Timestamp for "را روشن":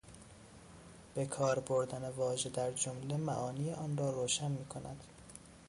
3.97-4.51